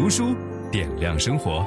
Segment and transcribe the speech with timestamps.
[0.00, 0.32] 读书
[0.70, 1.66] 点亮生活。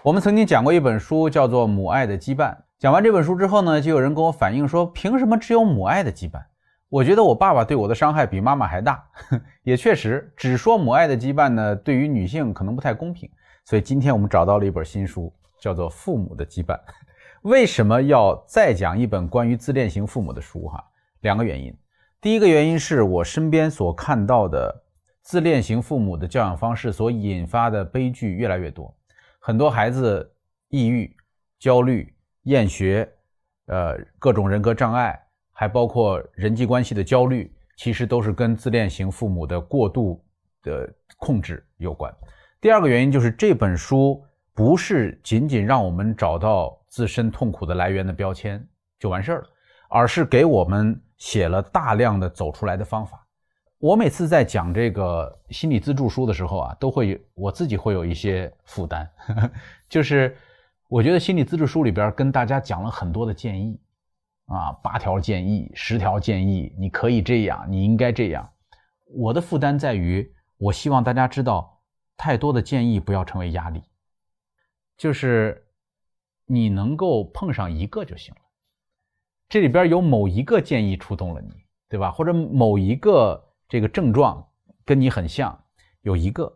[0.00, 2.52] 我们曾经讲过一本书，叫做《母爱的羁绊》。
[2.78, 6.40] 讲完这本书之后呢，就有人跟我反映说：“凭什么只有母爱的羁绊？”
[6.88, 9.04] 我觉得我爸爸对我的伤害比妈妈还大。
[9.64, 13.28] 也确实，只说母爱的羁绊呢，对于女性可能不太公平。
[13.64, 16.76] 所以今天我们找到了一本新书，叫做《父母的羁绊》。
[17.42, 20.68] 为什么要再讲一本关于自恋型父母的书？
[20.68, 20.84] 哈，
[21.22, 21.76] 两个原因。
[22.20, 24.84] 第一个原因是我身边所看到的。
[25.26, 28.96] 自恋型父母的教养方式所引发的悲剧越来越多，
[29.40, 30.32] 很多孩子
[30.68, 31.12] 抑郁、
[31.58, 33.12] 焦虑、厌学，
[33.66, 40.24] 呃，各种人格障碍，还包括人际关系的焦虑，其实都是跟自恋型父母的过度
[40.62, 42.14] 的控制有关。
[42.60, 48.64] 第二个原因就是这本书不是仅仅让我们找到自身痛苦的来源的标签
[48.96, 49.48] 就完事儿了，
[49.88, 53.25] 而是给我们写了大量的走出来的方法。
[53.86, 59.08] 我每次在讲这个心理自助书的时候啊，都会我自己会有一些负担，
[59.88, 60.36] 就是
[60.88, 63.78] 我觉得心理自助书里边跟大家讲了很多的建议
[64.46, 68.50] 啊，八条建议、十条建议，你可以这样，你应该这样。
[69.04, 71.80] 我的负担在于，我希望大家知道，
[72.16, 73.80] 太多的建议不要成为压力，
[74.96, 75.64] 就是
[76.44, 78.40] 你能够碰上一个就行了。
[79.48, 81.52] 这里边有某一个建议触动了你，
[81.88, 82.10] 对吧？
[82.10, 83.44] 或者某一个。
[83.68, 84.46] 这个症状
[84.84, 85.58] 跟你很像，
[86.02, 86.52] 有一个，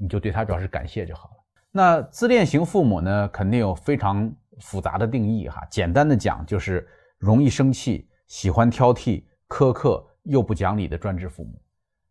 [0.00, 1.34] 你就对他表示感谢就好了。
[1.70, 5.62] 那自恋型父母呢，肯定有非常复杂的定义哈。
[5.70, 11.60] 简单的讲，就是容易生气、喜欢挑剔、苛刻又不讲理的专制父母。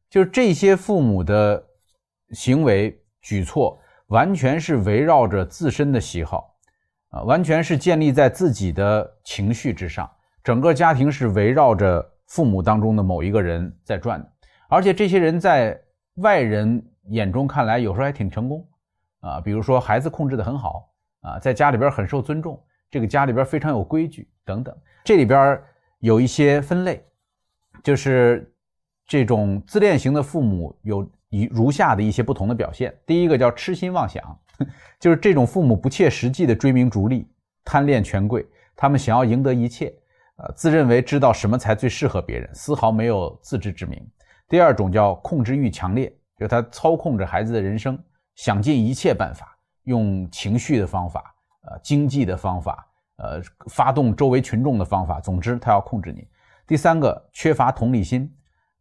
[0.08, 1.62] 就是这些父母的
[2.30, 6.56] 行为举措，完全是围绕着自身的喜好，
[7.10, 10.10] 啊，完全是建立在自己的情绪之上。
[10.44, 14.32] 整个家庭是围绕着父母当中的某一个人在转的。
[14.76, 15.82] 而且这些人在
[16.16, 18.68] 外人眼中看来，有时候还挺成功，
[19.22, 20.92] 啊，比如说孩子控制得很好，
[21.22, 24.76] 啊，在家里边很受尊重，这个家里边非常有规矩等等。
[25.06, 25.58] 这里边
[26.00, 27.02] 有一些分类，
[27.84, 28.54] 就是
[29.08, 32.94] 这种自恋型的父母有以如下的一些不同的表现。
[33.06, 34.38] 第一个叫痴心妄想，
[35.00, 37.26] 就是这种父母不切实际的追名逐利、
[37.64, 39.94] 贪恋权贵，他们想要赢得一切，
[40.36, 44.06] 呃，自认为知道什么才最适合别人，丝毫没有自知之明。
[44.48, 47.98] 第二种叫控制欲强烈，就他操控着孩子的人生，
[48.36, 51.34] 想尽一切办法，用情绪的方法，
[51.64, 56.28] 呃，经济的方法，呃，发动周围群众的方法，总之他要控制你。
[56.68, 58.32] 第三个缺乏同理心，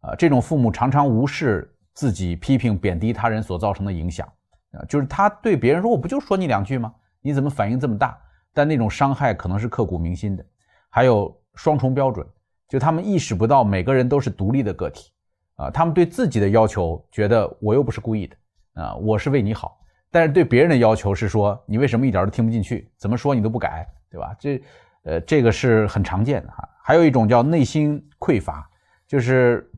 [0.03, 4.27] 呃，这种父母常常无视自己批评贬低他人所造成的影响，
[4.73, 6.95] 啊，就是他对别人说，我不就说你两句吗？
[7.21, 8.19] 你怎么反应这么大？
[8.53, 10.45] 但那种伤害可能是刻骨铭心的。
[10.91, 12.27] 还有双重标准，
[12.69, 15.11] 就他们意识不到每个人都是独立的个体。
[15.57, 18.37] 啊，他们对自己的要求觉得我又不是故意的，
[18.83, 19.79] 啊，我是为你好。
[20.11, 22.91] 但是对别人的要求是说，你为什么一点都听不进去？
[22.97, 24.35] 怎么说你都不改，对吧？
[24.39, 24.63] 这，
[25.05, 26.69] 呃，这个是很常见的哈。
[26.83, 28.69] 还有一种叫内心匮乏，
[29.07, 29.69] 就是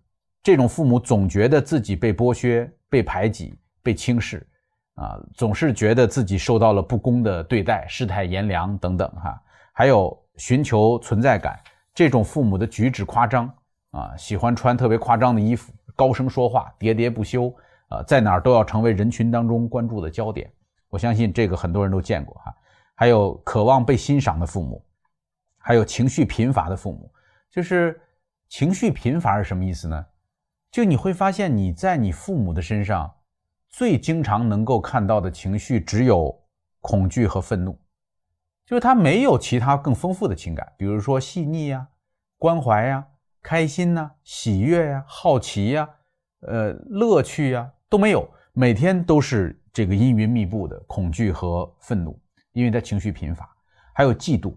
[0.43, 4.47] 这种父母总觉得自己被剥削、被排挤、被轻视，
[4.95, 9.41] 啊，总是觉得自己受到了不公的对待、世态炎凉等等哈。
[9.73, 11.59] 还有寻求存在感，
[11.95, 13.51] 这种父母的举止夸张。
[13.97, 17.49] 啊，喜欢穿特别夸张的衣服，高声说话，喋喋不休，
[17.89, 20.53] 啊，在哪儿都要成为人群当中关注的焦点。
[20.91, 22.55] 我相信这个很多人都见过哈。
[22.95, 24.85] 还有渴望被欣赏的父母，
[25.57, 27.11] 还有情绪贫乏的父母。
[27.51, 27.99] 就是
[28.51, 30.05] 情绪贫乏是什么意思呢？
[30.71, 33.11] 就你会发现你在你父母的身上
[33.71, 36.39] 最经常能够看到的情绪只有
[36.83, 37.79] 恐惧和愤怒，
[38.67, 41.89] 就是他没有其他更丰富的情感，比如说细腻呀、
[42.37, 43.07] 关怀呀。
[43.47, 45.89] 开心呐、喜悦呀、好奇呀、
[46.41, 52.21] 呃，乐趣呀、都没有，每天都是这个阴云密布的恐惧和愤怒，
[52.51, 53.49] 因为他情绪贫乏，
[53.95, 54.53] 还有嫉妒。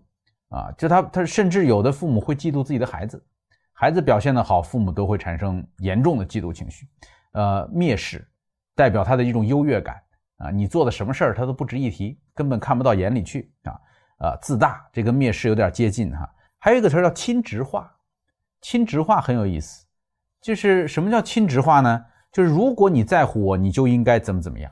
[0.50, 3.24] 啊，就他他甚至有的父母会嫉妒自己的孩子，
[3.74, 6.88] 孩子表现得好，父母都会产生严重的嫉妒情绪，
[7.33, 8.27] 呃，蔑视，
[8.75, 10.01] 代表他的一种优越感。
[10.38, 16.27] 啊，你做的什么事儿他都不值一提，根本看不到眼里去啊，啊，自大，这个蔑视有点接近哈，
[16.57, 17.95] 还有一个词叫亲职化。
[18.61, 19.85] 亲职化很有意思，
[20.41, 22.06] 就是什么叫亲职化呢？
[22.31, 24.71] 就是如果你在乎我，你就应该怎么怎么样。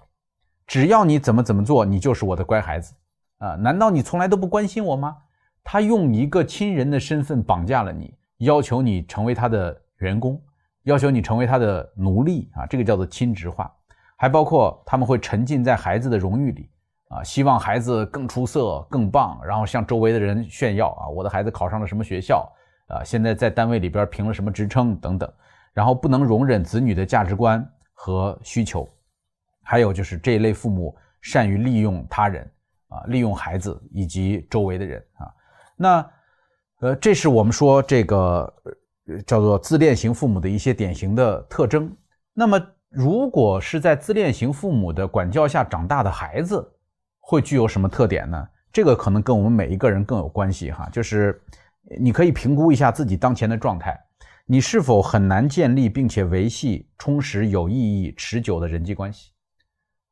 [0.65, 2.93] 只要你怎么怎么做，你就是我的乖孩子
[3.37, 3.55] 啊！
[3.55, 5.15] 难道你从来都不关心我吗？
[5.63, 10.41] 他用一个亲人的身份绑架了你，要求你成为他的员工，
[10.83, 12.65] 要求你成为他的奴隶啊！
[12.65, 13.73] 这个叫做亲职化。
[14.17, 16.69] 还包括他们会沉浸在孩子的荣誉里
[17.09, 22.51] 啊，希望孩子更出色、更棒，然后向周围的人炫耀啊，我的孩子考上了什么学校
[22.87, 25.31] 啊，现在在单位里边评了什么职称等等，
[25.73, 27.63] 然后不能容忍子女的价值观
[27.93, 28.87] 和需求，
[29.63, 32.49] 还有就是这一类父母善于利用他人
[32.89, 35.31] 啊，利用孩子以及周围的人啊，
[35.75, 36.09] 那
[36.79, 38.53] 呃，这是我们说这个
[39.25, 41.95] 叫做自恋型父母的一些典型的特征，
[42.33, 42.61] 那么。
[42.89, 46.65] 如果是在自恋型父母的管教下长大的孩子，
[47.19, 48.47] 会具有什么特点呢？
[48.71, 50.87] 这个可能跟我们每一个人更有关系哈。
[50.89, 51.39] 就是
[51.99, 53.97] 你可以评估一下自己当前的状态，
[54.45, 59.31] 你是否很难建立并且维系充实、有意义、持久的人际关系？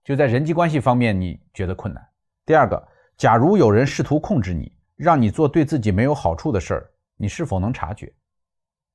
[0.04, 2.08] 就在人际关系方面，你觉得困难。
[2.46, 2.88] 第二个，
[3.18, 8.14] 假如有人试图控制你，让你做对自己没有好处的事儿，你是否能察觉？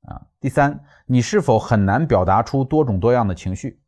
[0.03, 3.79] 啊，第三，你是否很难表达出多种多样的情绪，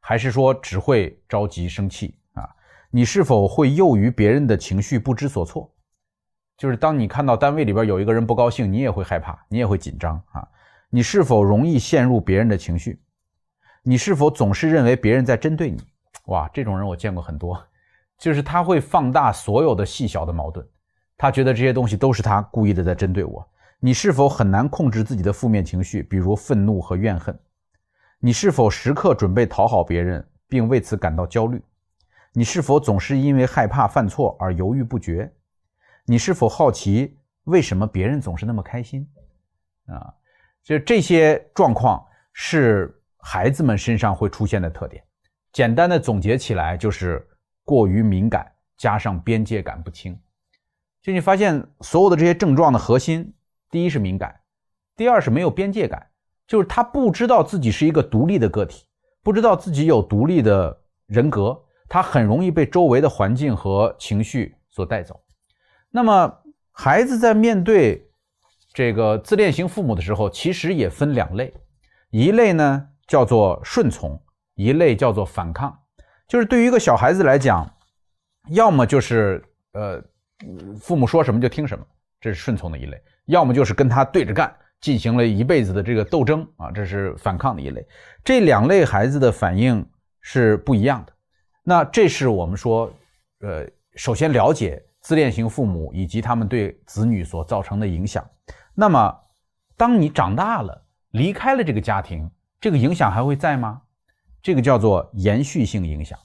[0.00, 2.48] 还是说只会着急生气啊？
[2.90, 5.72] 你是否会囿于别人的情绪不知所措？
[6.58, 10.46] 就是当你看到单位里边有一个人不高兴，你也会害怕，你也会紧张啊？
[10.90, 13.00] 你是否容易陷入别人的情绪？
[13.84, 15.80] 你是否总是认为别人在针对你？
[16.24, 17.64] 哇，这种人我见过很多，
[18.18, 20.66] 就是他会放大所有的细小的矛盾，
[21.16, 23.48] 他觉得这些东西都是他故意的在针对我。
[23.78, 27.38] 你是否很难控制自己的负面情绪，比如愤怒和怨恨？
[28.18, 31.62] 你是否时刻准备讨好别人，并为此感到焦虑？
[32.32, 35.32] 你是否总是因为害怕犯错而犹豫不决？
[36.10, 39.06] 你是否好奇为什么别人总是那么开心？
[39.88, 40.10] 啊，
[40.64, 42.02] 就这些状况
[42.32, 45.04] 是孩子们身上会出现的特点。
[45.52, 47.28] 简单的总结起来，就是
[47.62, 50.18] 过于敏感加上边界感不清。
[51.02, 53.34] 就你发现所有的这些症状的核心。
[53.70, 54.34] 第一是敏感，
[54.96, 56.08] 第二是没有边界感，
[56.46, 58.86] 就是他不知道自己是一个独立的个体，
[59.22, 60.74] 不知道自己有独立的
[61.04, 65.20] 人格，他很容易被周围的环境和情绪所带走。
[65.90, 66.42] 那么，
[66.72, 68.10] 孩子在面对
[68.72, 71.52] 这个自恋型父母的时候，其实也分两类，
[72.10, 74.20] 一类呢叫做顺从，
[74.54, 75.76] 一类叫做反抗。
[76.28, 77.66] 就是对于一个小孩子来讲，
[78.50, 79.42] 要么就是
[79.72, 80.02] 呃，
[80.78, 81.84] 父母说什么就听什么，
[82.20, 83.02] 这是顺从的一类。
[83.26, 87.86] 要么就是跟他对着干，进行了一辈子的这个斗争啊，这是反抗的一类。
[88.22, 89.84] 这两类孩子的反应
[90.20, 91.12] 是不一样的。
[91.64, 92.92] 那这是我们说，
[93.40, 98.22] 呃，首先了解自恋型父母以及他们对子女所造成的影响。
[98.74, 99.18] 那么，
[99.74, 103.80] 当你长大了，离开了这个家庭，这个影响还会在吗？
[104.42, 106.18] 这个叫做延续性影响。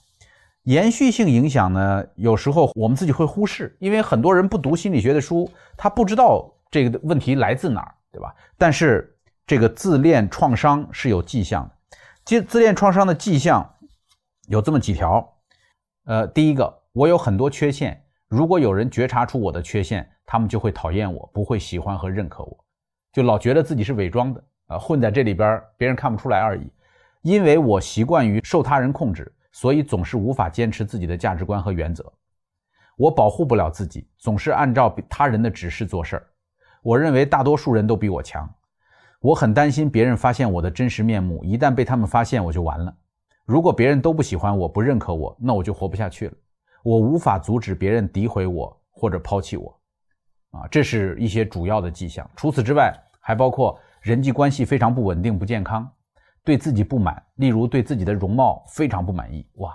[0.64, 6.52] 延续性影响呢，有时候我们自己会忽视，因为很多人不读心理学的书，他不知道。
[6.70, 8.34] 这个问题来自哪儿，对吧？
[8.58, 9.16] 但是
[9.46, 11.74] 这个自恋创伤是有迹象的，
[12.22, 13.76] 自自恋创伤的迹象
[14.48, 15.36] 有这么几条。
[16.04, 18.03] 呃，第一个，我有很多缺陷，
[18.34, 22.64] 如果有人觉察出我的缺陷，他们就会讨厌我，不会喜欢和认可我，
[23.12, 26.68] 就老觉得自己是伪装的啊，混在这里边，别人看不出来而已。
[27.22, 32.12] 因为我习惯于受他人控制，所以总是无法坚持自己的价值观和原则。
[32.96, 36.26] 我保护不了自己，总是按照他人的指示做事儿。
[36.82, 38.52] 我认为大多数人都比我强，
[39.20, 42.92] 我很担心别人发现我的真实面目，一旦被他们发现，我就完了。
[43.44, 46.34] 如果别人都不喜欢我，不认可我，那我就活不下去了。
[46.84, 49.80] 我无法阻止别人诋毁我或者抛弃我，
[50.50, 52.30] 啊，这是一些主要的迹象。
[52.36, 55.90] 除此之外，还包括人际关系非常不稳定、不健康，
[56.44, 59.46] 对自己不满，例如对自己的容貌非常不满意。
[59.54, 59.74] 哇。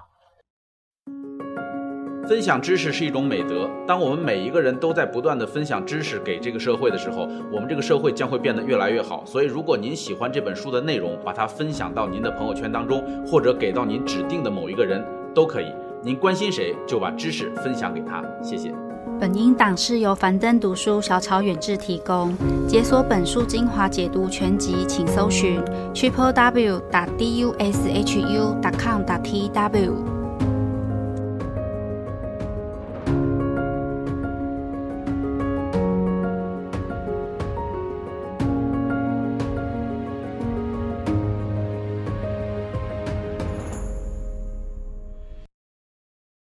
[2.28, 3.68] 分享知识是一种美德。
[3.88, 9.26] 当我们每一个人都在不断地分享知识给这个社会的时候，我们这个社会将会变得越来越好。
[9.26, 15.74] 所以，如果您喜欢这本书的内容，把它分享到您的朋友圈当中，或者给到您指定的某一个人都可以。
[16.02, 18.24] 您关心谁，就把知识分享给他。
[18.42, 18.74] 谢谢。
[19.20, 22.34] 本音档是由樊登读书小草远志提供。
[22.68, 25.62] 解锁本书精华解读全集，请搜寻
[25.94, 30.19] triple w 打 d u s h u 打 com 打 t w。